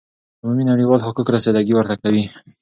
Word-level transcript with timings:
عمومی 0.41 0.63
نړیوال 0.71 1.01
حقوق 1.07 1.27
رسیده 1.35 1.61
ګی 1.65 1.73
ورته 1.75 1.95
کوی 2.01 2.23